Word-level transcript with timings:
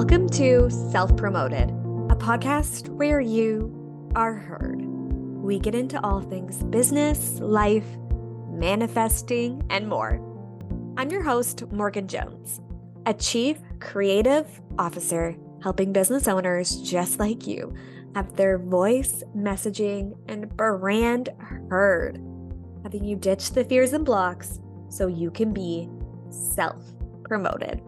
Welcome 0.00 0.30
to 0.30 0.70
Self 0.70 1.14
Promoted, 1.18 1.68
a 2.08 2.16
podcast 2.16 2.88
where 2.88 3.20
you 3.20 4.10
are 4.16 4.32
heard. 4.32 4.80
We 4.80 5.58
get 5.58 5.74
into 5.74 6.02
all 6.02 6.22
things 6.22 6.62
business, 6.62 7.38
life, 7.38 7.84
manifesting, 8.48 9.62
and 9.68 9.86
more. 9.86 10.18
I'm 10.96 11.10
your 11.10 11.22
host, 11.22 11.70
Morgan 11.70 12.08
Jones, 12.08 12.62
a 13.04 13.12
chief 13.12 13.58
creative 13.78 14.62
officer 14.78 15.36
helping 15.62 15.92
business 15.92 16.26
owners 16.26 16.80
just 16.80 17.18
like 17.18 17.46
you 17.46 17.74
have 18.14 18.36
their 18.36 18.56
voice, 18.56 19.22
messaging, 19.36 20.16
and 20.28 20.48
brand 20.56 21.28
heard, 21.68 22.18
having 22.84 23.04
you 23.04 23.16
ditch 23.16 23.50
the 23.50 23.64
fears 23.64 23.92
and 23.92 24.06
blocks 24.06 24.60
so 24.88 25.08
you 25.08 25.30
can 25.30 25.52
be 25.52 25.90
self 26.30 26.82
promoted. 27.22 27.82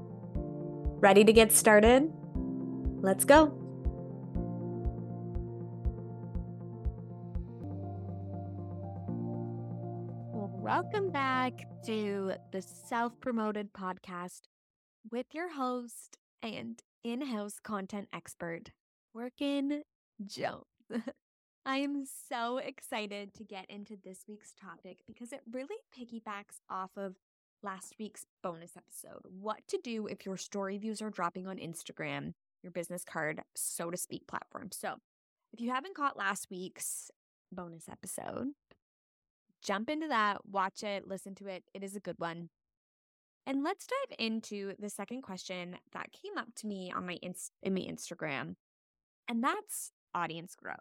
Ready 1.03 1.25
to 1.25 1.33
get 1.33 1.51
started? 1.51 2.13
Let's 3.01 3.25
go. 3.25 3.47
Welcome 10.33 11.11
back 11.11 11.55
to 11.87 12.35
the 12.53 12.63
Self 12.63 13.19
Promoted 13.21 13.73
Podcast 13.73 14.43
with 15.11 15.27
your 15.33 15.53
host 15.53 16.19
and 16.41 16.81
in 17.03 17.21
house 17.21 17.59
content 17.59 18.07
expert, 18.13 18.71
Morgan 19.13 19.83
Jones. 20.25 20.63
I 21.67 21.79
am 21.79 22.05
so 22.29 22.59
excited 22.59 23.35
to 23.35 23.43
get 23.43 23.69
into 23.69 23.99
this 24.05 24.21
week's 24.29 24.55
topic 24.55 24.99
because 25.09 25.33
it 25.33 25.41
really 25.51 25.75
piggybacks 25.99 26.61
off 26.71 26.93
of 26.97 27.17
last 27.63 27.95
week's 27.99 28.27
bonus 28.43 28.73
episode 28.77 29.21
what 29.31 29.61
to 29.69 29.79
do 29.83 30.07
if 30.07 30.27
your 30.27 30.37
story 30.37 30.79
views 30.79 31.01
are 31.01 31.11
dropping 31.11 31.47
on 31.47 31.57
Instagram, 31.57 32.33
your 32.63 32.73
business 32.73 33.05
card, 33.05 33.43
so 33.55 33.91
to 33.91 33.97
speak, 33.97 34.27
platform. 34.27 34.71
So, 34.73 34.97
if 35.53 35.61
you 35.61 35.71
haven't 35.71 35.95
caught 35.95 36.17
last 36.17 36.49
week's 36.51 37.11
bonus 37.51 37.89
episode, 37.89 38.49
jump 39.63 39.91
into 39.91 40.09
that, 40.09 40.39
watch 40.51 40.83
it, 40.83 41.07
listen 41.07 41.35
to 41.37 41.47
it. 41.47 41.65
It 41.75 41.85
is 41.85 41.95
a 41.95 42.01
good 42.01 42.19
one. 42.19 42.49
And 43.47 43.63
let's 43.63 43.87
dive 43.87 44.17
into 44.19 44.75
the 44.79 44.89
second 44.89 45.23
question 45.23 45.77
that 45.93 46.13
came 46.13 46.39
up 46.39 46.55
to 46.57 46.67
me 46.67 46.93
on 46.95 47.07
my 47.07 47.19
inst- 47.23 47.53
in 47.63 47.75
my 47.75 47.81
Instagram, 47.81 48.55
and 49.29 49.43
that's 49.43 49.93
audience 50.15 50.55
growth. 50.55 50.77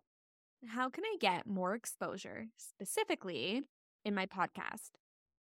How 0.67 0.89
can 0.89 1.03
I 1.03 1.15
get 1.19 1.47
more 1.47 1.73
exposure, 1.73 2.45
specifically 2.57 3.63
in 4.05 4.13
my 4.13 4.27
podcast? 4.27 4.91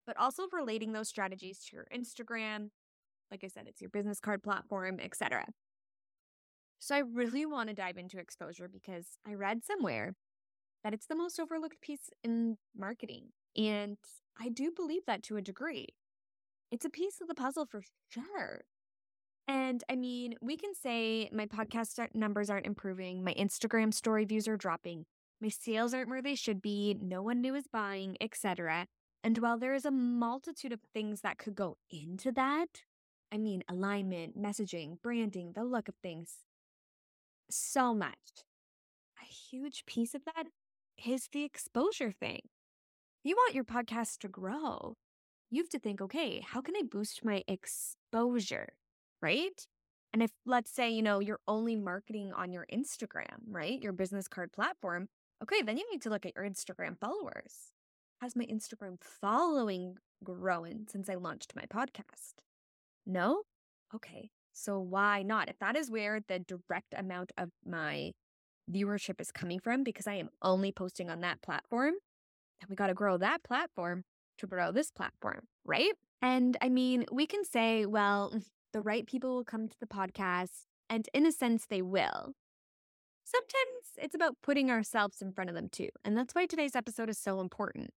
But 0.06 0.16
also 0.16 0.44
relating 0.52 0.92
those 0.92 1.08
strategies 1.08 1.58
to 1.64 1.76
your 1.76 1.86
Instagram. 1.94 2.70
Like 3.30 3.42
I 3.44 3.48
said, 3.48 3.66
it's 3.66 3.80
your 3.80 3.90
business 3.90 4.20
card 4.20 4.42
platform, 4.42 5.00
etc. 5.00 5.46
So 6.78 6.94
I 6.94 7.00
really 7.00 7.46
want 7.46 7.68
to 7.68 7.74
dive 7.74 7.96
into 7.96 8.18
exposure 8.18 8.68
because 8.68 9.18
I 9.26 9.34
read 9.34 9.64
somewhere 9.64 10.14
that 10.84 10.94
it's 10.94 11.06
the 11.06 11.16
most 11.16 11.40
overlooked 11.40 11.80
piece 11.80 12.10
in 12.22 12.58
marketing. 12.76 13.30
And 13.56 13.96
I 14.40 14.48
do 14.50 14.70
believe 14.70 15.02
that 15.06 15.22
to 15.24 15.36
a 15.36 15.42
degree. 15.42 15.88
It's 16.70 16.84
a 16.84 16.90
piece 16.90 17.20
of 17.20 17.28
the 17.28 17.34
puzzle 17.34 17.66
for 17.66 17.82
sure. 18.10 18.62
And 19.48 19.82
I 19.88 19.96
mean, 19.96 20.34
we 20.40 20.56
can 20.56 20.74
say 20.74 21.30
my 21.32 21.46
podcast 21.46 21.98
uh, 21.98 22.08
numbers 22.14 22.50
aren't 22.50 22.66
improving, 22.66 23.22
my 23.22 23.34
Instagram 23.34 23.94
story 23.94 24.24
views 24.24 24.48
are 24.48 24.56
dropping, 24.56 25.06
my 25.40 25.48
sales 25.48 25.94
aren't 25.94 26.08
where 26.08 26.22
they 26.22 26.34
should 26.34 26.60
be, 26.60 26.96
no 27.00 27.22
one 27.22 27.40
new 27.40 27.54
is 27.54 27.66
buying, 27.72 28.16
etc. 28.20 28.86
And 29.22 29.38
while 29.38 29.58
there 29.58 29.74
is 29.74 29.84
a 29.84 29.90
multitude 29.90 30.72
of 30.72 30.80
things 30.94 31.22
that 31.22 31.38
could 31.38 31.54
go 31.54 31.78
into 31.90 32.30
that, 32.32 32.82
I 33.32 33.38
mean, 33.38 33.64
alignment, 33.68 34.40
messaging, 34.40 35.00
branding, 35.02 35.52
the 35.54 35.64
look 35.64 35.88
of 35.88 35.94
things, 36.02 36.36
so 37.50 37.92
much. 37.92 38.44
A 39.20 39.24
huge 39.24 39.84
piece 39.86 40.14
of 40.14 40.24
that 40.24 40.46
is 41.04 41.28
the 41.32 41.44
exposure 41.44 42.12
thing. 42.12 42.40
You 43.24 43.34
want 43.34 43.54
your 43.54 43.64
podcast 43.64 44.18
to 44.18 44.28
grow, 44.28 44.96
you 45.50 45.62
have 45.62 45.68
to 45.70 45.78
think, 45.78 46.00
okay, 46.00 46.40
how 46.40 46.60
can 46.60 46.76
I 46.76 46.82
boost 46.88 47.24
my 47.24 47.42
exposure? 47.48 48.74
Right? 49.20 49.66
And 50.12 50.22
if, 50.22 50.30
let's 50.44 50.70
say, 50.70 50.90
you 50.90 51.02
know, 51.02 51.20
you're 51.20 51.40
only 51.48 51.76
marketing 51.76 52.32
on 52.32 52.52
your 52.52 52.66
Instagram, 52.72 53.40
right? 53.48 53.82
Your 53.82 53.92
business 53.92 54.28
card 54.28 54.52
platform, 54.52 55.08
okay, 55.42 55.62
then 55.62 55.76
you 55.76 55.84
need 55.90 56.02
to 56.02 56.10
look 56.10 56.24
at 56.24 56.34
your 56.36 56.44
Instagram 56.44 56.98
followers 56.98 57.72
has 58.20 58.36
my 58.36 58.44
Instagram 58.44 58.96
following 59.00 59.96
grown 60.24 60.86
since 60.88 61.08
I 61.08 61.14
launched 61.14 61.54
my 61.54 61.64
podcast? 61.64 62.34
No? 63.06 63.42
Okay. 63.94 64.30
So 64.52 64.78
why 64.78 65.22
not? 65.22 65.48
If 65.48 65.58
that 65.58 65.76
is 65.76 65.90
where 65.90 66.20
the 66.26 66.38
direct 66.38 66.94
amount 66.96 67.32
of 67.36 67.50
my 67.64 68.12
viewership 68.70 69.20
is 69.20 69.30
coming 69.30 69.60
from, 69.60 69.84
because 69.84 70.06
I 70.06 70.14
am 70.14 70.30
only 70.42 70.72
posting 70.72 71.10
on 71.10 71.20
that 71.20 71.42
platform, 71.42 71.94
then 72.60 72.66
we 72.68 72.76
got 72.76 72.86
to 72.86 72.94
grow 72.94 73.18
that 73.18 73.44
platform 73.44 74.04
to 74.38 74.46
grow 74.46 74.72
this 74.72 74.90
platform, 74.90 75.40
right? 75.64 75.92
And 76.22 76.56
I 76.62 76.68
mean, 76.68 77.04
we 77.12 77.26
can 77.26 77.44
say, 77.44 77.86
well, 77.86 78.34
the 78.72 78.80
right 78.80 79.06
people 79.06 79.36
will 79.36 79.44
come 79.44 79.68
to 79.68 79.76
the 79.78 79.86
podcast, 79.86 80.64
and 80.88 81.08
in 81.14 81.26
a 81.26 81.32
sense, 81.32 81.66
they 81.68 81.82
will. 81.82 82.32
Sometimes 83.24 83.96
it's 83.96 84.14
about 84.14 84.36
putting 84.42 84.70
ourselves 84.70 85.20
in 85.20 85.32
front 85.32 85.50
of 85.50 85.56
them 85.56 85.68
too. 85.68 85.88
And 86.04 86.16
that's 86.16 86.34
why 86.34 86.46
today's 86.46 86.76
episode 86.76 87.10
is 87.10 87.18
so 87.18 87.40
important. 87.40 87.90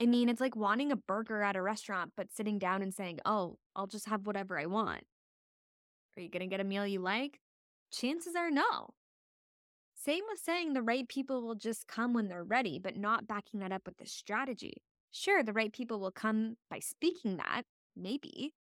I 0.00 0.06
mean, 0.06 0.28
it's 0.28 0.40
like 0.40 0.54
wanting 0.54 0.92
a 0.92 0.96
burger 0.96 1.42
at 1.42 1.56
a 1.56 1.62
restaurant, 1.62 2.12
but 2.16 2.32
sitting 2.32 2.58
down 2.58 2.82
and 2.82 2.94
saying, 2.94 3.18
oh, 3.24 3.58
I'll 3.74 3.88
just 3.88 4.08
have 4.08 4.26
whatever 4.26 4.58
I 4.58 4.66
want. 4.66 5.02
Are 6.16 6.20
you 6.20 6.28
going 6.28 6.40
to 6.40 6.46
get 6.46 6.60
a 6.60 6.64
meal 6.64 6.86
you 6.86 7.00
like? 7.00 7.40
Chances 7.92 8.36
are 8.36 8.50
no. 8.50 8.90
Same 9.94 10.22
with 10.28 10.38
saying 10.38 10.72
the 10.72 10.82
right 10.82 11.08
people 11.08 11.42
will 11.42 11.56
just 11.56 11.88
come 11.88 12.12
when 12.12 12.28
they're 12.28 12.44
ready, 12.44 12.78
but 12.78 12.96
not 12.96 13.26
backing 13.26 13.58
that 13.60 13.72
up 13.72 13.82
with 13.86 13.96
the 13.98 14.06
strategy. 14.06 14.82
Sure, 15.10 15.42
the 15.42 15.52
right 15.52 15.72
people 15.72 15.98
will 15.98 16.12
come 16.12 16.56
by 16.70 16.78
speaking 16.78 17.36
that, 17.36 17.62
maybe, 17.96 18.54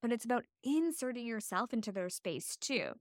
but 0.00 0.12
it's 0.12 0.24
about 0.24 0.44
inserting 0.62 1.26
yourself 1.26 1.72
into 1.72 1.90
their 1.90 2.08
space 2.08 2.56
too. 2.60 2.92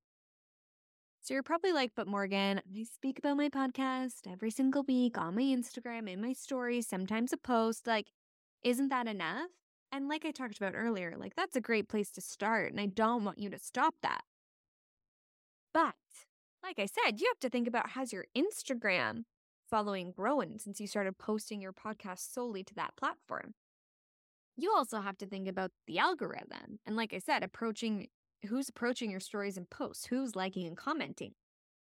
So 1.29 1.35
you're 1.35 1.43
probably 1.43 1.73
like, 1.73 1.91
but 1.95 2.07
Morgan, 2.07 2.59
I 2.75 2.83
speak 2.91 3.19
about 3.19 3.37
my 3.37 3.49
podcast 3.49 4.25
every 4.27 4.49
single 4.49 4.81
week 4.81 5.15
on 5.15 5.35
my 5.35 5.43
Instagram, 5.43 6.09
in 6.09 6.23
my 6.23 6.33
stories, 6.33 6.87
sometimes 6.87 7.31
a 7.31 7.37
post. 7.37 7.85
Like, 7.85 8.07
isn't 8.63 8.89
that 8.89 9.05
enough? 9.07 9.51
And 9.91 10.07
like 10.07 10.25
I 10.25 10.31
talked 10.31 10.57
about 10.57 10.73
earlier, 10.75 11.13
like 11.19 11.35
that's 11.35 11.55
a 11.55 11.61
great 11.61 11.87
place 11.87 12.09
to 12.13 12.21
start. 12.21 12.71
And 12.71 12.81
I 12.81 12.87
don't 12.87 13.25
want 13.25 13.37
you 13.37 13.51
to 13.51 13.59
stop 13.59 13.93
that. 14.01 14.21
But 15.71 15.93
like 16.63 16.79
I 16.79 16.87
said, 16.87 17.21
you 17.21 17.27
have 17.27 17.39
to 17.41 17.49
think 17.51 17.67
about 17.67 17.91
how's 17.91 18.11
your 18.11 18.25
Instagram 18.35 19.25
following 19.69 20.11
growing 20.11 20.57
since 20.57 20.81
you 20.81 20.87
started 20.87 21.19
posting 21.19 21.61
your 21.61 21.73
podcast 21.73 22.33
solely 22.33 22.63
to 22.63 22.73
that 22.73 22.95
platform. 22.97 23.53
You 24.57 24.73
also 24.75 24.99
have 24.99 25.19
to 25.19 25.27
think 25.27 25.47
about 25.47 25.69
the 25.85 25.99
algorithm. 25.99 26.79
And 26.87 26.95
like 26.95 27.13
I 27.13 27.19
said, 27.19 27.43
approaching 27.43 28.07
who's 28.47 28.69
approaching 28.69 29.11
your 29.11 29.19
stories 29.19 29.57
and 29.57 29.69
posts, 29.69 30.05
who's 30.05 30.35
liking 30.35 30.65
and 30.65 30.77
commenting. 30.77 31.33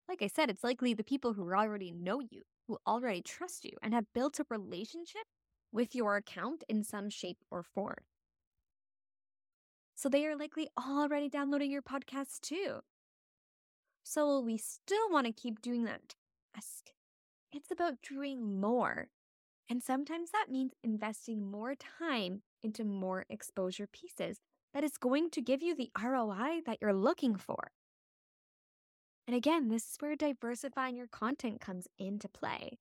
Like 0.07 0.21
I 0.21 0.27
said, 0.27 0.49
it's 0.49 0.63
likely 0.63 0.93
the 0.93 1.03
people 1.03 1.33
who 1.33 1.53
already 1.53 1.91
know 1.91 2.19
you, 2.19 2.41
who 2.67 2.77
already 2.87 3.21
trust 3.21 3.63
you, 3.65 3.71
and 3.81 3.93
have 3.93 4.11
built 4.13 4.39
a 4.39 4.45
relationship 4.49 5.23
with 5.71 5.93
your 5.93 6.15
account 6.15 6.63
in 6.67 6.83
some 6.83 7.09
shape 7.09 7.37
or 7.51 7.63
form. 7.63 8.03
So 9.95 10.09
they 10.09 10.25
are 10.25 10.35
likely 10.35 10.69
already 10.79 11.29
downloading 11.29 11.71
your 11.71 11.81
podcast 11.81 12.41
too. 12.41 12.79
So 14.03 14.39
we 14.39 14.57
still 14.57 15.09
want 15.11 15.27
to 15.27 15.33
keep 15.33 15.61
doing 15.61 15.83
that 15.83 16.15
task. 16.55 16.91
It's 17.51 17.71
about 17.71 18.01
doing 18.01 18.59
more. 18.59 19.09
And 19.69 19.83
sometimes 19.83 20.31
that 20.31 20.47
means 20.49 20.73
investing 20.83 21.49
more 21.49 21.75
time 21.75 22.41
into 22.63 22.83
more 22.83 23.25
exposure 23.29 23.87
pieces 23.87 24.39
that 24.73 24.83
is 24.83 24.97
going 24.97 25.29
to 25.31 25.41
give 25.41 25.61
you 25.61 25.75
the 25.75 25.89
ROI 26.01 26.61
that 26.65 26.77
you're 26.81 26.93
looking 26.93 27.35
for. 27.35 27.71
And 29.27 29.35
again, 29.35 29.69
this 29.69 29.83
is 29.83 29.95
where 29.99 30.15
diversifying 30.15 30.95
your 30.95 31.07
content 31.07 31.61
comes 31.61 31.87
into 31.97 32.27
play. 32.27 32.79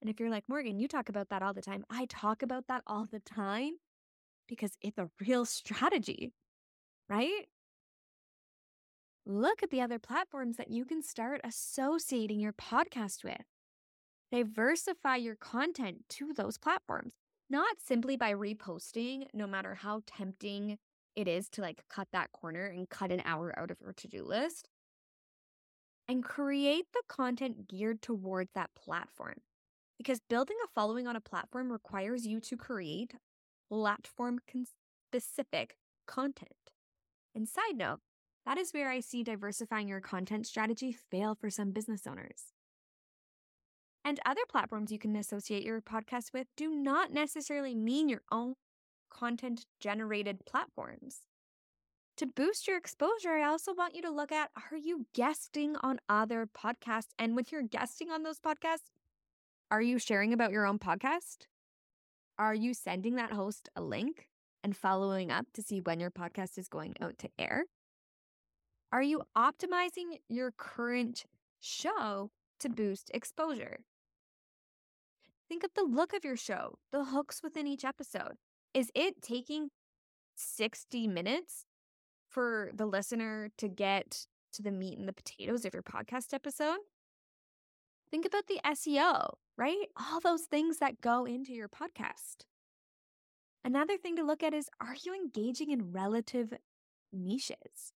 And 0.00 0.08
if 0.08 0.18
you're 0.18 0.30
like, 0.30 0.48
Morgan, 0.48 0.78
you 0.78 0.88
talk 0.88 1.08
about 1.08 1.28
that 1.30 1.42
all 1.42 1.52
the 1.52 1.60
time, 1.60 1.84
I 1.90 2.06
talk 2.06 2.42
about 2.42 2.66
that 2.68 2.82
all 2.86 3.06
the 3.10 3.20
time 3.20 3.72
because 4.48 4.72
it's 4.80 4.98
a 4.98 5.10
real 5.20 5.44
strategy, 5.44 6.32
right? 7.08 7.46
Look 9.26 9.62
at 9.62 9.70
the 9.70 9.80
other 9.80 9.98
platforms 9.98 10.56
that 10.56 10.70
you 10.70 10.84
can 10.84 11.02
start 11.02 11.40
associating 11.44 12.40
your 12.40 12.52
podcast 12.52 13.22
with. 13.22 13.44
Diversify 14.32 15.16
your 15.16 15.36
content 15.36 16.04
to 16.10 16.32
those 16.32 16.56
platforms, 16.56 17.14
not 17.48 17.76
simply 17.84 18.16
by 18.16 18.32
reposting, 18.32 19.26
no 19.34 19.46
matter 19.46 19.74
how 19.74 20.02
tempting 20.06 20.78
it 21.16 21.28
is 21.28 21.48
to 21.50 21.60
like 21.60 21.84
cut 21.88 22.08
that 22.12 22.32
corner 22.32 22.66
and 22.66 22.88
cut 22.88 23.12
an 23.12 23.22
hour 23.24 23.56
out 23.58 23.70
of 23.70 23.80
your 23.80 23.92
to 23.92 24.08
do 24.08 24.24
list 24.24 24.68
and 26.08 26.24
create 26.24 26.86
the 26.92 27.02
content 27.08 27.68
geared 27.68 28.02
towards 28.02 28.50
that 28.54 28.70
platform. 28.74 29.36
Because 29.96 30.20
building 30.28 30.56
a 30.64 30.68
following 30.74 31.06
on 31.06 31.14
a 31.14 31.20
platform 31.20 31.70
requires 31.70 32.26
you 32.26 32.40
to 32.40 32.56
create 32.56 33.12
platform 33.70 34.38
specific 35.12 35.76
content. 36.06 36.50
And 37.34 37.48
side 37.48 37.76
note, 37.76 38.00
That 38.46 38.58
is 38.58 38.72
where 38.72 38.90
I 38.90 39.00
see 39.00 39.22
diversifying 39.22 39.86
your 39.86 40.00
content 40.00 40.46
strategy 40.46 40.90
fail 40.92 41.34
for 41.34 41.50
some 41.50 41.70
business 41.70 42.06
owners. 42.06 42.52
And 44.04 44.18
other 44.24 44.40
platforms 44.48 44.90
you 44.90 44.98
can 44.98 45.14
associate 45.14 45.62
your 45.62 45.80
podcast 45.80 46.32
with 46.32 46.46
do 46.56 46.70
not 46.70 47.12
necessarily 47.12 47.74
mean 47.74 48.08
your 48.08 48.22
own 48.32 48.54
content 49.10 49.66
generated 49.80 50.44
platforms. 50.46 51.26
To 52.16 52.26
boost 52.26 52.68
your 52.68 52.76
exposure, 52.76 53.32
I 53.32 53.44
also 53.44 53.72
want 53.72 53.94
you 53.94 54.02
to 54.02 54.10
look 54.10 54.30
at 54.30 54.50
are 54.70 54.76
you 54.76 55.06
guesting 55.14 55.76
on 55.76 56.00
other 56.08 56.46
podcasts? 56.46 57.08
And 57.18 57.34
when 57.34 57.46
you're 57.50 57.62
guesting 57.62 58.10
on 58.10 58.22
those 58.22 58.38
podcasts, 58.38 58.90
are 59.70 59.82
you 59.82 59.98
sharing 59.98 60.32
about 60.32 60.52
your 60.52 60.66
own 60.66 60.78
podcast? 60.78 61.46
Are 62.38 62.54
you 62.54 62.74
sending 62.74 63.14
that 63.16 63.32
host 63.32 63.68
a 63.76 63.80
link 63.80 64.26
and 64.62 64.76
following 64.76 65.30
up 65.30 65.46
to 65.54 65.62
see 65.62 65.80
when 65.80 66.00
your 66.00 66.10
podcast 66.10 66.58
is 66.58 66.68
going 66.68 66.94
out 67.00 67.18
to 67.18 67.30
air? 67.38 67.64
Are 68.92 69.02
you 69.02 69.22
optimizing 69.36 70.18
your 70.28 70.50
current 70.50 71.24
show 71.60 72.30
to 72.58 72.68
boost 72.68 73.10
exposure? 73.14 73.80
Think 75.48 75.64
of 75.64 75.70
the 75.74 75.84
look 75.84 76.12
of 76.12 76.24
your 76.24 76.36
show, 76.36 76.78
the 76.92 77.06
hooks 77.06 77.40
within 77.42 77.66
each 77.66 77.84
episode. 77.84 78.34
Is 78.72 78.90
it 78.94 79.20
taking 79.20 79.70
60 80.36 81.08
minutes 81.08 81.64
for 82.28 82.70
the 82.72 82.86
listener 82.86 83.50
to 83.58 83.68
get 83.68 84.26
to 84.52 84.62
the 84.62 84.70
meat 84.70 84.96
and 84.96 85.08
the 85.08 85.12
potatoes 85.12 85.64
of 85.64 85.74
your 85.74 85.82
podcast 85.82 86.32
episode? 86.32 86.78
Think 88.12 88.26
about 88.26 88.46
the 88.46 88.60
SEO, 88.64 89.34
right? 89.58 89.86
All 89.96 90.20
those 90.20 90.42
things 90.42 90.78
that 90.78 91.00
go 91.00 91.24
into 91.24 91.52
your 91.52 91.68
podcast. 91.68 92.44
Another 93.64 93.96
thing 93.96 94.14
to 94.16 94.22
look 94.22 94.44
at 94.44 94.54
is 94.54 94.68
are 94.80 94.96
you 95.04 95.14
engaging 95.14 95.70
in 95.70 95.90
relative 95.90 96.52
niches? 97.12 97.92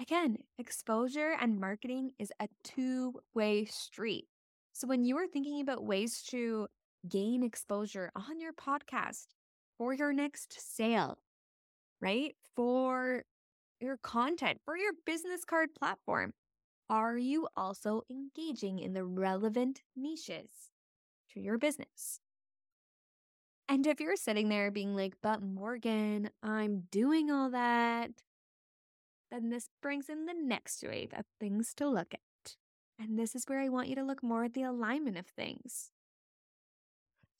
Again, 0.00 0.38
exposure 0.58 1.36
and 1.38 1.60
marketing 1.60 2.12
is 2.18 2.32
a 2.40 2.48
two 2.64 3.20
way 3.34 3.66
street. 3.66 4.24
So 4.72 4.88
when 4.88 5.04
you 5.04 5.18
are 5.18 5.26
thinking 5.26 5.60
about 5.60 5.84
ways 5.84 6.22
to 6.30 6.68
gain 7.06 7.42
exposure 7.42 8.10
on 8.16 8.40
your 8.40 8.54
podcast 8.54 9.26
for 9.82 9.92
your 9.92 10.12
next 10.12 10.76
sale, 10.76 11.18
right? 12.00 12.36
For 12.54 13.24
your 13.80 13.96
content, 13.96 14.60
for 14.64 14.76
your 14.76 14.92
business 15.04 15.44
card 15.44 15.74
platform, 15.74 16.34
are 16.88 17.18
you 17.18 17.48
also 17.56 18.02
engaging 18.08 18.78
in 18.78 18.92
the 18.92 19.02
relevant 19.02 19.82
niches 19.96 20.70
to 21.32 21.40
your 21.40 21.58
business? 21.58 22.20
And 23.68 23.84
if 23.84 23.98
you're 23.98 24.14
sitting 24.14 24.48
there 24.48 24.70
being 24.70 24.94
like, 24.94 25.14
but 25.20 25.42
Morgan, 25.42 26.30
I'm 26.44 26.84
doing 26.92 27.32
all 27.32 27.50
that, 27.50 28.12
then 29.32 29.50
this 29.50 29.68
brings 29.82 30.08
in 30.08 30.26
the 30.26 30.36
next 30.40 30.84
wave 30.86 31.12
of 31.12 31.24
things 31.40 31.74
to 31.74 31.88
look 31.88 32.14
at. 32.14 32.54
And 33.00 33.18
this 33.18 33.34
is 33.34 33.46
where 33.48 33.58
I 33.58 33.68
want 33.68 33.88
you 33.88 33.96
to 33.96 34.04
look 34.04 34.22
more 34.22 34.44
at 34.44 34.54
the 34.54 34.62
alignment 34.62 35.18
of 35.18 35.26
things. 35.26 35.90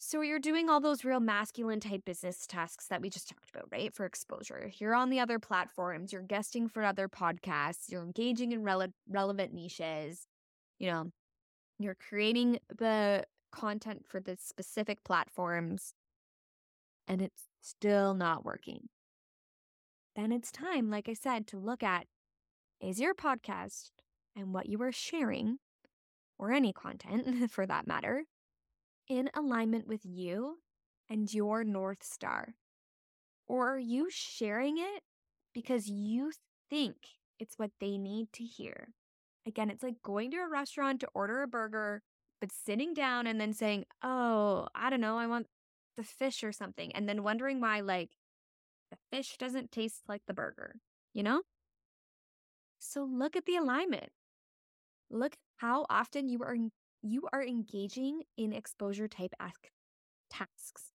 So 0.05 0.21
you're 0.21 0.41
doing 0.41 0.69
all 0.69 0.81
those 0.81 1.05
real 1.05 1.21
masculine 1.21 1.79
type 1.79 2.05
business 2.05 2.45
tasks 2.45 2.89
that 2.89 3.01
we 3.01 3.09
just 3.09 3.29
talked 3.29 3.51
about, 3.55 3.69
right? 3.71 3.95
For 3.95 4.05
exposure. 4.05 4.73
You're 4.79 4.97
on 4.97 5.11
the 5.11 5.21
other 5.21 5.39
platforms, 5.39 6.13
you're 6.13 6.23
guesting 6.23 6.67
for 6.67 6.83
other 6.83 7.09
podcasts, 7.09 7.89
you're 7.89 8.03
engaging 8.03 8.51
in 8.51 8.65
rele- 8.65 8.93
relevant 9.09 9.55
niches. 9.55 10.27
You 10.81 10.91
know, 10.91 11.11
you're 11.79 11.95
creating 11.95 12.59
the 12.77 13.27
content 13.53 14.05
for 14.05 14.19
the 14.19 14.37
specific 14.41 15.05
platforms 15.05 15.95
and 17.07 17.23
it's 17.23 17.45
still 17.61 18.13
not 18.13 18.45
working. 18.45 18.89
Then 20.17 20.33
it's 20.33 20.51
time, 20.51 20.91
like 20.91 21.09
I 21.09 21.15
said, 21.15 21.47
to 21.47 21.59
look 21.59 21.85
at 21.85 22.07
is 22.81 22.99
your 22.99 23.15
podcast 23.15 23.91
and 24.35 24.53
what 24.53 24.69
you 24.69 24.83
are 24.83 24.91
sharing, 24.91 25.59
or 26.41 26.51
any 26.51 26.73
content 26.73 27.51
for 27.53 27.67
that 27.67 27.87
matter, 27.87 28.25
in 29.09 29.31
alignment 29.35 29.87
with 29.87 30.01
you 30.05 30.59
and 31.09 31.33
your 31.33 31.65
North 31.65 32.03
Star? 32.03 32.55
Or 33.47 33.75
are 33.75 33.79
you 33.79 34.09
sharing 34.11 34.79
it 34.79 35.03
because 35.53 35.89
you 35.89 36.33
think 36.71 36.97
it's 37.39 37.59
what 37.59 37.71
they 37.81 37.99
need 37.99 38.33
to 38.35 38.45
hear? 38.45 38.95
Again, 39.47 39.71
it's 39.71 39.83
like 39.83 40.03
going 40.03 40.31
to 40.31 40.39
a 40.39 40.49
restaurant 40.49 41.01
to 41.01 41.09
order 41.15 41.43
a 41.43 41.49
burger, 41.49 42.03
but 42.41 42.53
sitting 42.53 42.95
down 42.95 43.27
and 43.27 43.41
then 43.41 43.53
saying, 43.53 43.85
Oh, 44.03 44.69
I 44.75 44.91
don't 44.91 45.01
know, 45.01 45.19
I 45.19 45.27
want 45.27 45.49
the 45.97 46.05
fish 46.05 46.43
or 46.45 46.53
something, 46.53 46.93
and 46.95 47.09
then 47.09 47.23
wondering 47.23 47.61
why, 47.61 47.81
like, 47.81 48.11
the 48.91 48.97
fish 49.11 49.37
doesn't 49.39 49.73
taste 49.73 50.03
like 50.09 50.23
the 50.27 50.35
burger, 50.35 50.77
you 51.13 51.23
know? 51.23 51.43
So 52.79 53.05
look 53.05 53.37
at 53.37 53.47
the 53.47 53.57
alignment. 53.57 54.11
Look 55.11 55.37
how 55.57 55.87
often 55.89 56.29
you 56.29 56.43
are 56.43 56.57
you 57.03 57.29
are 57.33 57.43
engaging 57.43 58.23
in 58.37 58.53
exposure 58.53 59.09
type 59.09 59.35
tasks. 60.31 60.93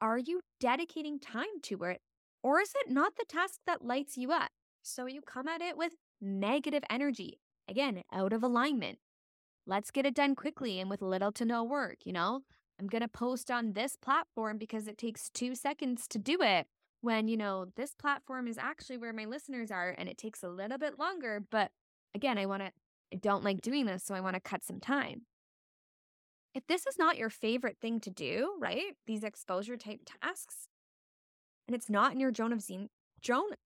Are 0.00 0.18
you 0.18 0.40
dedicating 0.58 1.18
time 1.18 1.60
to 1.64 1.82
it 1.84 2.00
or 2.42 2.60
is 2.60 2.72
it 2.74 2.90
not 2.90 3.16
the 3.16 3.24
task 3.28 3.60
that 3.66 3.84
lights 3.84 4.16
you 4.16 4.32
up? 4.32 4.50
So 4.82 5.06
you 5.06 5.20
come 5.20 5.48
at 5.48 5.60
it 5.60 5.76
with 5.76 5.92
negative 6.20 6.82
energy. 6.88 7.40
Again, 7.68 8.02
out 8.12 8.32
of 8.32 8.42
alignment. 8.42 8.98
Let's 9.66 9.90
get 9.90 10.06
it 10.06 10.14
done 10.14 10.34
quickly 10.34 10.80
and 10.80 10.88
with 10.88 11.02
little 11.02 11.32
to 11.32 11.44
no 11.44 11.62
work, 11.62 11.98
you 12.04 12.12
know? 12.12 12.40
I'm 12.80 12.86
going 12.86 13.02
to 13.02 13.08
post 13.08 13.50
on 13.50 13.74
this 13.74 13.94
platform 13.94 14.56
because 14.56 14.86
it 14.86 14.96
takes 14.96 15.28
2 15.30 15.54
seconds 15.54 16.08
to 16.08 16.18
do 16.18 16.38
it 16.40 16.66
when, 17.02 17.28
you 17.28 17.36
know, 17.36 17.66
this 17.76 17.94
platform 17.94 18.48
is 18.48 18.56
actually 18.56 18.96
where 18.96 19.12
my 19.12 19.26
listeners 19.26 19.70
are 19.70 19.94
and 19.98 20.08
it 20.08 20.16
takes 20.16 20.42
a 20.42 20.48
little 20.48 20.78
bit 20.78 20.98
longer. 20.98 21.42
But 21.50 21.72
again, 22.14 22.38
I 22.38 22.46
want 22.46 22.62
to, 22.62 22.72
I 23.12 23.16
don't 23.16 23.44
like 23.44 23.60
doing 23.60 23.84
this, 23.84 24.02
so 24.02 24.14
I 24.14 24.20
want 24.20 24.34
to 24.34 24.40
cut 24.40 24.64
some 24.64 24.80
time. 24.80 25.26
If 26.54 26.66
this 26.66 26.86
is 26.86 26.98
not 26.98 27.16
your 27.16 27.30
favorite 27.30 27.76
thing 27.80 28.00
to 28.00 28.10
do, 28.10 28.54
right? 28.58 28.96
These 29.06 29.24
exposure 29.24 29.76
type 29.76 30.00
tasks, 30.22 30.68
and 31.66 31.74
it's 31.74 31.88
not 31.88 32.12
in 32.12 32.20
your 32.20 32.34
zone 32.34 32.52
of 32.52 32.62
zone, 32.62 32.88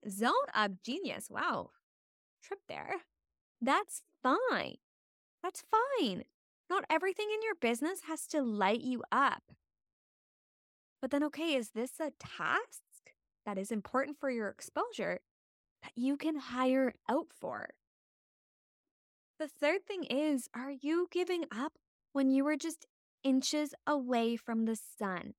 zone 0.09 0.33
of 0.55 0.83
genius. 0.83 1.29
Wow. 1.31 1.71
Trip 2.43 2.61
there. 2.69 2.97
That's 3.61 4.03
fine. 4.23 4.77
That's 5.43 5.63
fine. 5.71 6.25
Not 6.69 6.85
everything 6.91 7.29
in 7.33 7.43
your 7.43 7.55
business 7.55 8.01
has 8.09 8.27
to 8.29 8.43
light 8.43 8.81
you 8.81 9.03
up. 9.11 9.43
But 11.01 11.11
then, 11.11 11.23
okay, 11.25 11.55
is 11.55 11.71
this 11.71 11.93
a 12.01 12.13
task 12.19 12.83
that 13.47 13.59
is 13.59 13.71
important 13.71 14.19
for 14.19 14.31
your 14.31 14.49
exposure 14.49 15.21
that 15.83 15.93
you 15.95 16.17
can 16.17 16.37
hire 16.37 16.95
out 17.09 17.29
for. 17.31 17.71
The 19.39 19.49
third 19.49 19.85
thing 19.87 20.05
is 20.05 20.49
are 20.55 20.71
you 20.71 21.09
giving 21.11 21.45
up 21.51 21.75
when 22.15 22.31
you 22.31 22.45
were 22.45 22.57
just 22.57 22.87
inches 23.25 23.75
away 23.87 24.37
from 24.37 24.65
the 24.65 24.77
sun? 24.77 25.35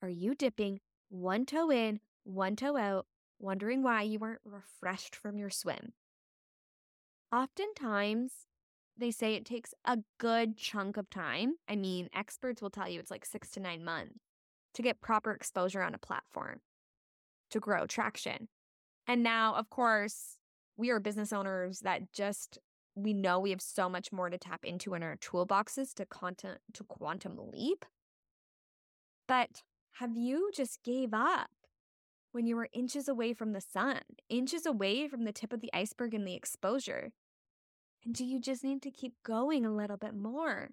Are 0.00 0.08
you 0.08 0.34
dipping 0.34 0.78
one 1.10 1.44
toe 1.44 1.70
in, 1.70 1.98
one 2.22 2.54
toe 2.54 2.76
out, 2.76 3.06
wondering 3.40 3.82
why 3.82 4.02
you 4.02 4.20
weren't 4.20 4.40
refreshed 4.44 5.16
from 5.16 5.36
your 5.36 5.50
swim? 5.50 5.92
Oftentimes, 7.32 8.46
they 8.96 9.10
say 9.10 9.34
it 9.34 9.44
takes 9.44 9.74
a 9.84 9.98
good 10.18 10.56
chunk 10.56 10.96
of 10.96 11.10
time. 11.10 11.54
I 11.68 11.74
mean, 11.74 12.08
experts 12.14 12.62
will 12.62 12.70
tell 12.70 12.88
you 12.88 13.00
it's 13.00 13.10
like 13.10 13.26
six 13.26 13.50
to 13.52 13.60
nine 13.60 13.84
months 13.84 14.20
to 14.74 14.82
get 14.82 15.00
proper 15.00 15.32
exposure 15.32 15.82
on 15.82 15.94
a 15.94 15.98
platform 15.98 16.60
to 17.50 17.58
grow 17.58 17.86
traction. 17.86 18.46
And 19.08 19.24
now, 19.24 19.56
of 19.56 19.68
course, 19.70 20.36
we 20.76 20.90
are 20.90 21.00
business 21.00 21.32
owners 21.32 21.80
that 21.80 22.12
just 22.12 22.60
we 23.02 23.12
know 23.12 23.38
we 23.38 23.50
have 23.50 23.60
so 23.60 23.88
much 23.88 24.12
more 24.12 24.30
to 24.30 24.38
tap 24.38 24.64
into 24.64 24.94
in 24.94 25.02
our 25.02 25.16
toolboxes 25.16 25.94
to 25.94 26.06
content 26.06 26.58
to 26.74 26.84
quantum 26.84 27.38
leap. 27.52 27.84
But 29.26 29.62
have 29.98 30.16
you 30.16 30.50
just 30.54 30.82
gave 30.82 31.12
up 31.12 31.50
when 32.32 32.46
you 32.46 32.56
were 32.56 32.68
inches 32.72 33.08
away 33.08 33.32
from 33.32 33.52
the 33.52 33.60
sun, 33.60 34.00
inches 34.28 34.66
away 34.66 35.08
from 35.08 35.24
the 35.24 35.32
tip 35.32 35.52
of 35.52 35.60
the 35.60 35.70
iceberg 35.72 36.14
and 36.14 36.26
the 36.26 36.34
exposure? 36.34 37.12
And 38.04 38.14
do 38.14 38.24
you 38.24 38.40
just 38.40 38.64
need 38.64 38.82
to 38.82 38.90
keep 38.90 39.14
going 39.24 39.64
a 39.64 39.74
little 39.74 39.96
bit 39.96 40.14
more? 40.14 40.70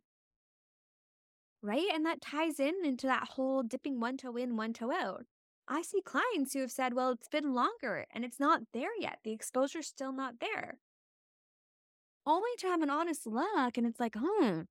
Right? 1.61 1.87
And 1.93 2.05
that 2.05 2.21
ties 2.21 2.59
in 2.59 2.73
into 2.83 3.07
that 3.07 3.29
whole 3.31 3.63
dipping 3.63 3.99
one 3.99 4.17
toe 4.17 4.35
in, 4.37 4.55
one 4.55 4.73
toe 4.73 4.91
out. 4.91 5.25
I 5.67 5.81
see 5.81 6.01
clients 6.01 6.53
who 6.53 6.61
have 6.61 6.71
said, 6.71 6.93
well, 6.93 7.11
it's 7.11 7.27
been 7.27 7.53
longer 7.53 8.05
and 8.13 8.23
it's 8.23 8.39
not 8.39 8.61
there 8.73 8.95
yet. 8.99 9.19
The 9.23 9.33
exposure's 9.33 9.87
still 9.87 10.13
not 10.13 10.35
there. 10.39 10.77
Only 12.27 12.49
to 12.59 12.67
have 12.67 12.81
an 12.81 12.89
honest 12.89 13.25
look 13.25 13.77
and 13.77 13.87
it's 13.87 13.99
like, 13.99 14.15
hmm, 14.19 14.61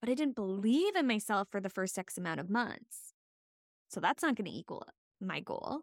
but 0.00 0.08
I 0.08 0.14
didn't 0.14 0.36
believe 0.36 0.94
in 0.96 1.06
myself 1.06 1.48
for 1.50 1.60
the 1.60 1.68
first 1.68 1.98
X 1.98 2.16
amount 2.16 2.40
of 2.40 2.48
months. 2.48 3.12
So 3.88 4.00
that's 4.00 4.22
not 4.22 4.36
going 4.36 4.46
to 4.46 4.56
equal 4.56 4.86
my 5.20 5.40
goal. 5.40 5.80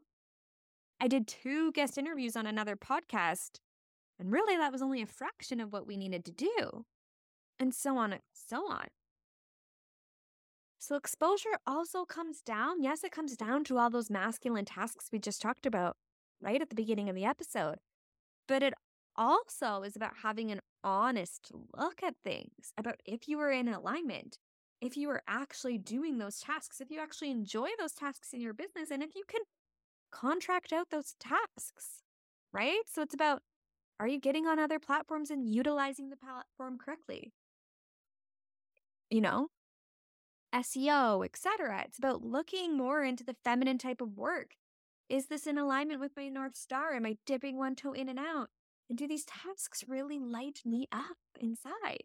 I 1.02 1.08
did 1.10 1.28
two 1.28 1.72
guest 1.74 1.98
interviews 1.98 2.36
on 2.38 2.46
another 2.46 2.78
podcast, 2.78 3.60
and 4.18 4.32
really 4.32 4.56
that 4.56 4.72
was 4.72 4.82
only 4.82 5.02
a 5.02 5.06
fraction 5.06 5.60
of 5.60 5.74
what 5.74 5.86
we 5.86 5.98
needed 5.98 6.24
to 6.26 6.32
do. 6.32 6.86
And 7.60 7.74
so 7.74 7.98
on 7.98 8.14
and 8.14 8.22
so 8.34 8.72
on. 8.72 8.88
So 10.80 10.96
exposure 10.96 11.58
also 11.66 12.06
comes 12.06 12.42
down. 12.42 12.82
Yes, 12.82 13.04
it 13.04 13.12
comes 13.12 13.36
down 13.38 13.64
to 13.66 13.78
all 13.78 13.90
those 13.90 14.10
masculine 14.10 14.66
tasks 14.66 15.10
we 15.12 15.20
just 15.20 15.42
talked 15.42 15.66
about 15.66 15.98
right 16.42 16.62
at 16.62 16.70
the 16.70 16.76
beginning 16.76 17.10
of 17.10 17.16
the 17.16 17.26
episode. 17.26 17.78
but 18.48 18.64
it 18.64 18.74
also 19.16 19.84
is 19.84 19.96
about 19.96 20.18
having 20.24 20.52
an 20.52 20.62
honest 20.84 21.52
look 21.76 22.04
at 22.04 22.16
things, 22.24 22.74
about 22.78 23.02
if 23.06 23.28
you 23.28 23.40
are 23.40 23.52
in 23.52 23.68
alignment, 23.68 24.38
if 24.82 24.98
you 24.98 25.10
are 25.10 25.24
actually 25.28 25.78
doing 25.78 26.18
those 26.18 26.40
tasks, 26.40 26.82
if 26.82 26.92
you 26.92 27.00
actually 27.00 27.32
enjoy 27.32 27.70
those 27.80 27.94
tasks 27.94 28.34
in 28.34 28.42
your 28.42 28.54
business, 28.54 28.92
and 28.92 29.02
if 29.02 29.16
you 29.16 29.24
can 29.28 29.42
contract 30.12 30.74
out 30.74 30.90
those 30.90 31.16
tasks, 31.20 32.04
right? 32.52 32.82
So 32.92 33.02
it's 33.02 33.14
about 33.14 33.42
are 34.00 34.08
you 34.08 34.20
getting 34.20 34.48
on 34.48 34.60
other 34.60 34.80
platforms 34.80 35.30
and 35.30 35.48
utilizing 35.48 36.10
the 36.10 36.18
platform 36.18 36.78
correctly? 36.78 37.32
You 39.10 39.22
know, 39.22 39.48
SEO, 40.54 41.24
etc. 41.24 41.84
It's 41.86 41.98
about 41.98 42.24
looking 42.24 42.76
more 42.76 43.04
into 43.04 43.24
the 43.24 43.36
feminine 43.44 43.78
type 43.78 44.02
of 44.02 44.18
work. 44.18 44.56
Is 45.10 45.28
this 45.28 45.48
in 45.48 45.58
alignment 45.58 46.00
with 46.00 46.12
my 46.18 46.28
North 46.28 46.56
Star? 46.56 46.94
Am 46.94 47.06
I 47.06 47.18
dipping 47.26 47.58
one 47.58 47.76
toe 47.76 47.94
in 47.94 48.10
and 48.10 48.20
out? 48.20 48.50
And 48.90 48.98
do 48.98 49.08
these 49.08 49.26
tasks 49.26 49.84
really 49.88 50.20
light 50.20 50.60
me 50.66 50.88
up 50.92 51.18
inside? 51.40 52.04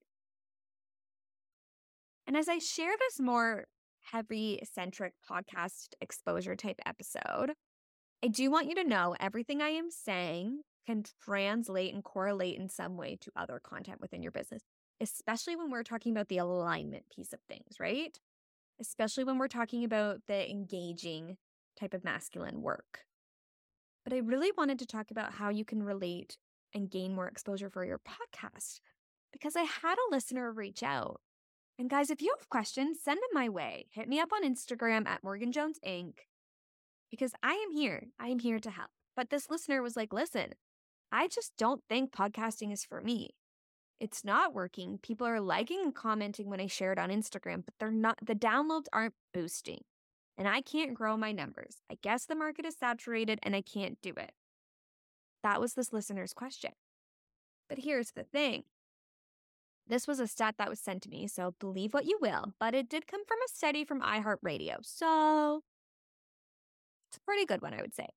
And 2.26 2.36
as 2.36 2.48
I 2.48 2.58
share 2.58 2.94
this 2.98 3.18
more 3.18 3.66
heavy 4.12 4.60
centric 4.72 5.14
podcast 5.28 5.94
exposure 6.00 6.56
type 6.56 6.80
episode, 6.86 7.54
I 8.22 8.28
do 8.28 8.50
want 8.50 8.68
you 8.68 8.74
to 8.76 8.84
know 8.84 9.14
everything 9.20 9.62
I 9.62 9.68
am 9.68 9.90
saying 9.90 10.60
can 10.86 11.04
translate 11.22 11.94
and 11.94 12.02
correlate 12.02 12.58
in 12.58 12.68
some 12.68 12.96
way 12.96 13.16
to 13.20 13.30
other 13.36 13.60
content 13.62 14.00
within 14.00 14.22
your 14.22 14.32
business, 14.32 14.62
especially 15.00 15.56
when 15.56 15.70
we're 15.70 15.82
talking 15.82 16.12
about 16.12 16.28
the 16.28 16.38
alignment 16.38 17.04
piece 17.14 17.32
of 17.32 17.40
things, 17.48 17.78
right? 17.78 18.18
Especially 18.80 19.24
when 19.24 19.38
we're 19.38 19.48
talking 19.48 19.84
about 19.84 20.20
the 20.26 20.50
engaging 20.50 21.36
type 21.78 21.94
of 21.94 22.04
masculine 22.04 22.62
work. 22.62 23.00
But 24.04 24.12
I 24.12 24.18
really 24.18 24.50
wanted 24.56 24.78
to 24.78 24.86
talk 24.86 25.10
about 25.10 25.34
how 25.34 25.50
you 25.50 25.64
can 25.64 25.82
relate 25.82 26.38
and 26.74 26.90
gain 26.90 27.14
more 27.14 27.28
exposure 27.28 27.70
for 27.70 27.84
your 27.84 27.98
podcast 27.98 28.80
because 29.32 29.56
I 29.56 29.62
had 29.62 29.94
a 29.94 30.10
listener 30.14 30.52
reach 30.52 30.82
out. 30.82 31.20
And 31.78 31.88
guys, 31.88 32.10
if 32.10 32.20
you 32.20 32.34
have 32.36 32.48
questions, 32.48 32.98
send 33.02 33.18
them 33.18 33.30
my 33.32 33.48
way. 33.48 33.86
Hit 33.92 34.08
me 34.08 34.18
up 34.18 34.30
on 34.32 34.44
Instagram 34.44 35.06
at 35.06 35.22
Morgan 35.22 35.52
Jones 35.52 35.78
Inc. 35.86 36.14
because 37.10 37.32
I 37.42 37.52
am 37.52 37.70
here. 37.70 38.08
I 38.18 38.28
am 38.28 38.40
here 38.40 38.58
to 38.58 38.70
help. 38.70 38.90
But 39.16 39.30
this 39.30 39.48
listener 39.48 39.82
was 39.82 39.96
like, 39.96 40.12
listen, 40.12 40.54
I 41.12 41.28
just 41.28 41.52
don't 41.56 41.82
think 41.88 42.12
podcasting 42.12 42.72
is 42.72 42.84
for 42.84 43.00
me. 43.00 43.30
It's 44.00 44.24
not 44.24 44.54
working. 44.54 44.98
People 45.02 45.26
are 45.26 45.40
liking 45.40 45.80
and 45.82 45.94
commenting 45.94 46.48
when 46.48 46.60
I 46.60 46.66
share 46.66 46.92
it 46.92 46.98
on 46.98 47.10
Instagram, 47.10 47.64
but 47.64 47.74
they're 47.80 47.90
not, 47.90 48.18
the 48.24 48.34
downloads 48.34 48.86
aren't 48.92 49.14
boosting. 49.34 49.80
And 50.36 50.46
I 50.46 50.60
can't 50.60 50.94
grow 50.94 51.16
my 51.16 51.32
numbers. 51.32 51.78
I 51.90 51.96
guess 52.00 52.24
the 52.24 52.36
market 52.36 52.64
is 52.64 52.76
saturated 52.78 53.40
and 53.42 53.56
I 53.56 53.60
can't 53.60 53.98
do 54.00 54.10
it. 54.16 54.32
That 55.42 55.60
was 55.60 55.74
this 55.74 55.92
listener's 55.92 56.32
question. 56.32 56.72
But 57.68 57.78
here's 57.78 58.12
the 58.12 58.24
thing 58.24 58.64
this 59.86 60.06
was 60.06 60.20
a 60.20 60.26
stat 60.26 60.56
that 60.58 60.68
was 60.68 60.80
sent 60.80 61.02
to 61.02 61.08
me, 61.08 61.26
so 61.26 61.54
believe 61.58 61.94
what 61.94 62.04
you 62.04 62.18
will, 62.20 62.52
but 62.60 62.74
it 62.74 62.88
did 62.88 63.06
come 63.06 63.24
from 63.26 63.38
a 63.38 63.48
study 63.48 63.84
from 63.84 64.02
iHeartRadio. 64.02 64.76
So 64.82 65.62
it's 67.08 67.16
a 67.16 67.20
pretty 67.20 67.46
good 67.46 67.62
one, 67.62 67.72
I 67.72 67.80
would 67.80 67.94
say. 67.94 68.08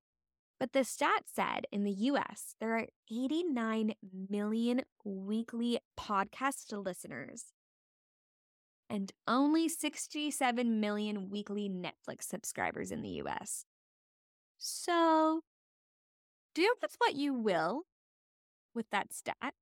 But 0.60 0.74
the 0.74 0.84
stat 0.84 1.24
said 1.34 1.66
in 1.72 1.84
the 1.84 1.92
US, 1.92 2.56
there 2.60 2.78
are 2.78 2.88
89 3.10 3.94
million 4.30 4.82
weekly 5.04 5.80
podcast 6.00 6.72
listeners 6.86 7.54
and 8.90 9.12
only 9.26 9.70
67 9.70 10.80
million 10.80 11.30
weekly 11.30 11.70
Netflix 11.70 12.24
subscribers 12.24 12.92
in 12.92 13.02
the 13.02 13.22
US. 13.24 13.66
So 14.58 15.42
do 16.54 16.74
with 16.82 16.96
what 16.98 17.16
you 17.16 17.34
will 17.34 17.84
with 18.74 18.90
that 18.92 19.14
stat. 19.14 19.54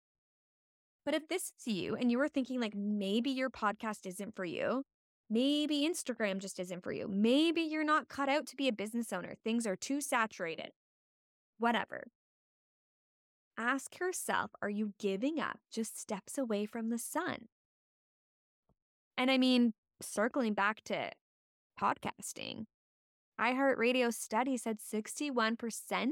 But 1.05 1.13
if 1.13 1.27
this 1.27 1.51
is 1.58 1.74
you 1.74 1.96
and 1.96 2.12
you 2.12 2.17
were 2.17 2.27
thinking 2.27 2.60
like 2.60 2.75
maybe 2.75 3.31
your 3.31 3.50
podcast 3.50 4.05
isn't 4.05 4.36
for 4.36 4.46
you, 4.46 4.84
maybe 5.29 5.88
Instagram 5.89 6.39
just 6.39 6.60
isn't 6.60 6.84
for 6.84 6.91
you, 6.91 7.08
maybe 7.08 7.62
you're 7.62 7.84
not 7.84 8.10
cut 8.10 8.29
out 8.29 8.46
to 8.48 8.55
be 8.55 8.67
a 8.67 8.74
business 8.74 9.12
owner, 9.12 9.36
things 9.43 9.65
are 9.65 9.75
too 9.75 10.01
saturated, 10.01 10.72
whatever. 11.58 12.03
Ask 13.58 14.00
yourself 14.00 14.51
are 14.62 14.69
you 14.69 14.93
giving 15.00 15.39
up 15.39 15.60
just 15.72 16.00
steps 16.00 16.38
away 16.38 16.65
from 16.65 16.89
the 16.89 16.98
sun? 16.98 17.48
And 19.17 19.29
I 19.29 19.38
mean, 19.38 19.74
circling 20.01 20.53
back 20.53 20.81
to 20.86 21.12
podcasting, 21.79 22.65
iHeartRadio 23.39 24.13
study 24.13 24.58
said 24.58 24.77
61% 24.79 26.08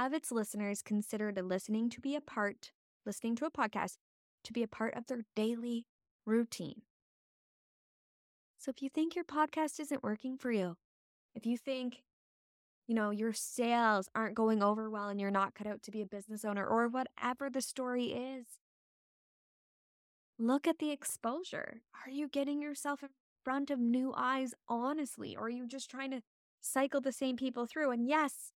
of 0.00 0.14
its 0.14 0.32
listeners 0.32 0.82
considered 0.82 1.38
listening 1.44 1.90
to 1.90 2.00
be 2.00 2.16
a 2.16 2.22
part, 2.22 2.72
listening 3.04 3.36
to 3.36 3.44
a 3.44 3.50
podcast 3.50 3.98
to 4.44 4.52
be 4.52 4.62
a 4.62 4.68
part 4.68 4.94
of 4.94 5.06
their 5.06 5.20
daily 5.36 5.84
routine. 6.24 6.82
So 8.58 8.70
if 8.70 8.82
you 8.82 8.88
think 8.88 9.14
your 9.14 9.24
podcast 9.24 9.78
isn't 9.78 10.02
working 10.02 10.38
for 10.38 10.50
you, 10.50 10.76
if 11.34 11.44
you 11.44 11.58
think, 11.58 12.02
you 12.88 12.94
know, 12.94 13.10
your 13.10 13.32
sales 13.34 14.08
aren't 14.14 14.34
going 14.34 14.62
over 14.62 14.90
well 14.90 15.08
and 15.08 15.20
you're 15.20 15.30
not 15.30 15.54
cut 15.54 15.66
out 15.66 15.82
to 15.82 15.90
be 15.90 16.00
a 16.02 16.06
business 16.06 16.44
owner 16.44 16.66
or 16.66 16.88
whatever 16.88 17.50
the 17.50 17.60
story 17.60 18.06
is, 18.06 18.46
look 20.38 20.66
at 20.66 20.78
the 20.78 20.90
exposure. 20.90 21.82
Are 22.06 22.10
you 22.10 22.28
getting 22.28 22.62
yourself 22.62 23.02
in 23.02 23.10
front 23.44 23.70
of 23.70 23.78
new 23.78 24.12
eyes 24.16 24.54
honestly? 24.68 25.36
Or 25.36 25.44
are 25.44 25.50
you 25.50 25.66
just 25.66 25.90
trying 25.90 26.10
to 26.12 26.22
cycle 26.60 27.00
the 27.00 27.12
same 27.12 27.36
people 27.36 27.66
through? 27.66 27.90
And 27.90 28.06
yes, 28.08 28.52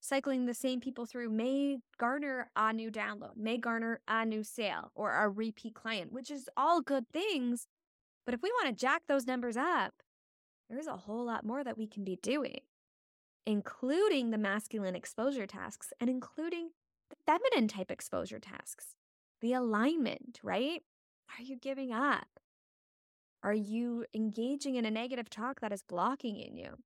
cycling 0.00 0.46
the 0.46 0.54
same 0.54 0.80
people 0.80 1.06
through 1.06 1.30
may 1.30 1.78
garner 1.98 2.50
a 2.54 2.72
new 2.72 2.90
download, 2.90 3.36
may 3.36 3.58
garner 3.58 4.00
a 4.06 4.24
new 4.24 4.42
sale 4.42 4.90
or 4.94 5.12
a 5.12 5.28
repeat 5.28 5.74
client, 5.74 6.12
which 6.12 6.30
is 6.30 6.48
all 6.56 6.80
good 6.80 7.08
things. 7.12 7.66
But 8.24 8.34
if 8.34 8.42
we 8.42 8.50
want 8.50 8.68
to 8.68 8.80
jack 8.80 9.02
those 9.08 9.26
numbers 9.26 9.56
up, 9.56 9.94
there's 10.68 10.86
a 10.86 10.96
whole 10.96 11.24
lot 11.24 11.44
more 11.44 11.62
that 11.62 11.78
we 11.78 11.86
can 11.86 12.04
be 12.04 12.18
doing, 12.22 12.60
including 13.46 14.30
the 14.30 14.38
masculine 14.38 14.96
exposure 14.96 15.46
tasks 15.46 15.92
and 16.00 16.10
including 16.10 16.70
the 17.10 17.16
feminine 17.24 17.68
type 17.68 17.90
exposure 17.90 18.40
tasks, 18.40 18.94
the 19.40 19.52
alignment, 19.52 20.40
right? 20.42 20.82
Are 21.38 21.42
you 21.42 21.56
giving 21.56 21.92
up? 21.92 22.26
Are 23.42 23.54
you 23.54 24.04
engaging 24.12 24.74
in 24.74 24.84
a 24.84 24.90
negative 24.90 25.30
talk 25.30 25.60
that 25.60 25.72
is 25.72 25.82
blocking 25.82 26.36
in 26.36 26.56
you? 26.56 26.78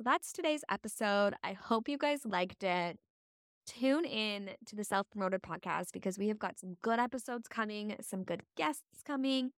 So 0.00 0.04
that's 0.04 0.32
today's 0.32 0.64
episode. 0.70 1.34
I 1.44 1.52
hope 1.52 1.86
you 1.86 1.98
guys 1.98 2.24
liked 2.24 2.64
it. 2.64 2.98
Tune 3.66 4.06
in 4.06 4.52
to 4.64 4.74
the 4.74 4.82
Self 4.82 5.10
Promoted 5.10 5.42
Podcast 5.42 5.92
because 5.92 6.18
we 6.18 6.28
have 6.28 6.38
got 6.38 6.58
some 6.58 6.78
good 6.80 6.98
episodes 6.98 7.48
coming, 7.48 7.94
some 8.00 8.24
good 8.24 8.40
guests 8.56 9.02
coming. 9.04 9.50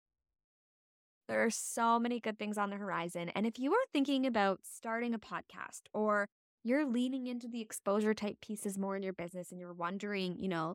There 1.29 1.45
are 1.45 1.51
so 1.51 2.01
many 2.01 2.19
good 2.19 2.41
things 2.41 2.59
on 2.59 2.71
the 2.71 2.77
horizon. 2.77 3.29
And 3.37 3.47
if 3.47 3.61
you 3.61 3.73
are 3.73 3.87
thinking 3.93 4.27
about 4.27 4.63
starting 4.65 5.15
a 5.15 5.19
podcast 5.21 5.83
or 5.95 6.27
you're 6.65 6.87
leaning 6.87 7.29
into 7.29 7.47
the 7.47 7.61
exposure 7.61 8.13
type 8.13 8.41
pieces 8.41 8.77
more 8.77 8.97
in 8.97 9.05
your 9.05 9.13
business 9.13 9.53
and 9.53 9.61
you're 9.61 9.73
wondering, 9.73 10.39
you 10.41 10.49
know, 10.49 10.75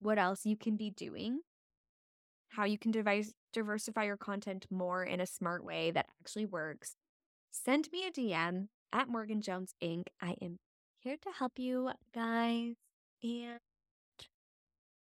what 0.00 0.18
else 0.18 0.44
you 0.44 0.56
can 0.56 0.74
be 0.74 0.90
doing, 0.90 1.42
how 2.48 2.64
you 2.64 2.78
can 2.78 2.90
diversify 2.90 4.02
your 4.02 4.16
content 4.16 4.66
more 4.72 5.04
in 5.04 5.20
a 5.20 5.26
smart 5.26 5.64
way 5.64 5.92
that 5.92 6.06
actually 6.20 6.46
works, 6.46 6.96
send 7.52 7.88
me 7.92 8.06
a 8.06 8.10
DM 8.10 8.68
at 8.92 9.08
Morgan 9.08 9.40
Jones 9.40 9.74
Inc. 9.82 10.06
I 10.20 10.34
am 10.42 10.58
here 10.98 11.16
to 11.22 11.30
help 11.38 11.52
you 11.58 11.90
guys. 12.14 12.74
And 13.22 13.60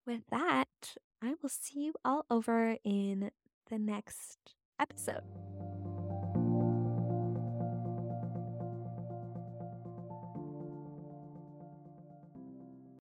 with 0.06 0.22
that, 0.30 0.96
I 1.22 1.34
will 1.42 1.50
see 1.50 1.84
you 1.84 1.94
all 2.04 2.24
over 2.30 2.76
in 2.82 3.30
the 3.70 3.78
next 3.78 4.38
episode. 4.80 5.22